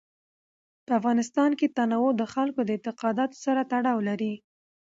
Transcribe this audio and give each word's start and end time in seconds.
په 0.85 0.91
افغانستان 0.99 1.51
کې 1.59 1.73
تنوع 1.77 2.09
د 2.17 2.21
خلکو 2.33 2.59
د 2.65 2.69
اعتقاداتو 2.75 3.35
سره 3.45 3.61
تړاو 3.71 3.99
لري. 4.09 4.33